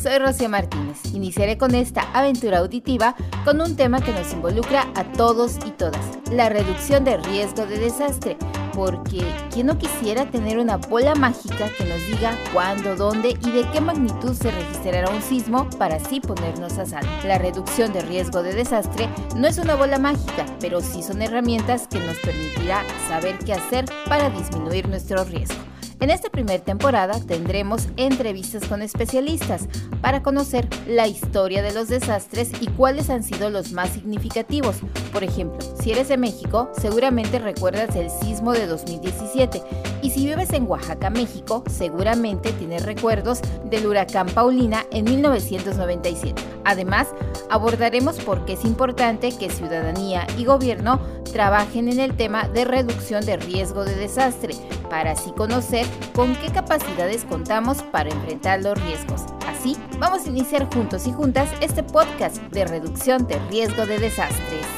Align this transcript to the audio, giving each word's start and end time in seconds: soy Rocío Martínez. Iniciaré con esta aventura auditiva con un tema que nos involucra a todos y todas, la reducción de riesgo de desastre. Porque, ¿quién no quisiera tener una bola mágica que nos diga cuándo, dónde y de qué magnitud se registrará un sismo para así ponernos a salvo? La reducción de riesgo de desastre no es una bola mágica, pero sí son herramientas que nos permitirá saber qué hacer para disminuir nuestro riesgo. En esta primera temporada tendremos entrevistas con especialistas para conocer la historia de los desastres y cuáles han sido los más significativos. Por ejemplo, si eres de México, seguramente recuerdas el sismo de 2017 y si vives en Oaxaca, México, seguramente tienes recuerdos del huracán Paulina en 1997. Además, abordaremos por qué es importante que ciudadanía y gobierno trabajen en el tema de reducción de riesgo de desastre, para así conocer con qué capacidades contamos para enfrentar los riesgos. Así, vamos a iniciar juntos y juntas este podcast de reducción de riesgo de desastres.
soy 0.00 0.18
Rocío 0.18 0.48
Martínez. 0.48 0.98
Iniciaré 1.12 1.58
con 1.58 1.74
esta 1.74 2.02
aventura 2.12 2.58
auditiva 2.58 3.16
con 3.44 3.60
un 3.60 3.74
tema 3.74 4.00
que 4.00 4.12
nos 4.12 4.32
involucra 4.32 4.86
a 4.94 5.04
todos 5.12 5.56
y 5.66 5.70
todas, 5.70 6.00
la 6.30 6.48
reducción 6.48 7.04
de 7.04 7.16
riesgo 7.16 7.66
de 7.66 7.78
desastre. 7.78 8.36
Porque, 8.72 9.26
¿quién 9.52 9.66
no 9.66 9.76
quisiera 9.76 10.30
tener 10.30 10.58
una 10.58 10.76
bola 10.76 11.16
mágica 11.16 11.68
que 11.76 11.84
nos 11.84 12.06
diga 12.06 12.38
cuándo, 12.52 12.94
dónde 12.94 13.30
y 13.30 13.50
de 13.50 13.68
qué 13.72 13.80
magnitud 13.80 14.32
se 14.34 14.52
registrará 14.52 15.10
un 15.10 15.20
sismo 15.20 15.68
para 15.70 15.96
así 15.96 16.20
ponernos 16.20 16.78
a 16.78 16.86
salvo? 16.86 17.10
La 17.24 17.38
reducción 17.38 17.92
de 17.92 18.02
riesgo 18.02 18.44
de 18.44 18.54
desastre 18.54 19.08
no 19.34 19.48
es 19.48 19.58
una 19.58 19.74
bola 19.74 19.98
mágica, 19.98 20.46
pero 20.60 20.80
sí 20.80 21.02
son 21.02 21.20
herramientas 21.22 21.88
que 21.88 21.98
nos 21.98 22.16
permitirá 22.18 22.84
saber 23.08 23.36
qué 23.38 23.54
hacer 23.54 23.86
para 24.08 24.30
disminuir 24.30 24.88
nuestro 24.88 25.24
riesgo. 25.24 25.67
En 26.00 26.10
esta 26.10 26.30
primera 26.30 26.62
temporada 26.62 27.18
tendremos 27.26 27.88
entrevistas 27.96 28.68
con 28.68 28.82
especialistas 28.82 29.66
para 30.00 30.22
conocer 30.22 30.68
la 30.86 31.08
historia 31.08 31.60
de 31.60 31.72
los 31.72 31.88
desastres 31.88 32.52
y 32.60 32.68
cuáles 32.68 33.10
han 33.10 33.24
sido 33.24 33.50
los 33.50 33.72
más 33.72 33.90
significativos. 33.90 34.76
Por 35.12 35.24
ejemplo, 35.24 35.58
si 35.82 35.90
eres 35.90 36.06
de 36.08 36.16
México, 36.16 36.70
seguramente 36.78 37.40
recuerdas 37.40 37.96
el 37.96 38.10
sismo 38.10 38.52
de 38.52 38.68
2017 38.68 39.60
y 40.00 40.10
si 40.10 40.24
vives 40.24 40.52
en 40.52 40.68
Oaxaca, 40.68 41.10
México, 41.10 41.64
seguramente 41.68 42.52
tienes 42.52 42.86
recuerdos 42.86 43.40
del 43.64 43.84
huracán 43.86 44.28
Paulina 44.28 44.86
en 44.92 45.04
1997. 45.04 46.40
Además, 46.64 47.08
abordaremos 47.50 48.18
por 48.20 48.44
qué 48.44 48.52
es 48.52 48.64
importante 48.64 49.36
que 49.36 49.50
ciudadanía 49.50 50.28
y 50.36 50.44
gobierno 50.44 51.00
trabajen 51.32 51.88
en 51.88 52.00
el 52.00 52.16
tema 52.16 52.48
de 52.48 52.64
reducción 52.64 53.24
de 53.24 53.36
riesgo 53.36 53.84
de 53.84 53.94
desastre, 53.96 54.54
para 54.90 55.12
así 55.12 55.30
conocer 55.32 55.86
con 56.14 56.34
qué 56.36 56.50
capacidades 56.50 57.24
contamos 57.24 57.82
para 57.82 58.10
enfrentar 58.10 58.62
los 58.62 58.80
riesgos. 58.82 59.22
Así, 59.46 59.76
vamos 59.98 60.26
a 60.26 60.28
iniciar 60.28 60.72
juntos 60.72 61.06
y 61.06 61.12
juntas 61.12 61.48
este 61.60 61.82
podcast 61.82 62.38
de 62.52 62.64
reducción 62.64 63.26
de 63.26 63.38
riesgo 63.50 63.86
de 63.86 63.98
desastres. 63.98 64.77